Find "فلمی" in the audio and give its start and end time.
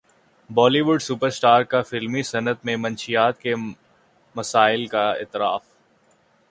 1.81-2.23